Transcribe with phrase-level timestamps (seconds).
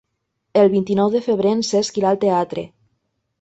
[0.61, 2.65] El vint-i-nou de febrer en Cesc irà al teatre.